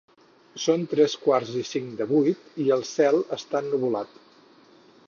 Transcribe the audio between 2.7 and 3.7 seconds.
el cel està